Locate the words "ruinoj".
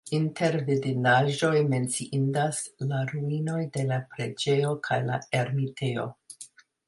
3.13-3.59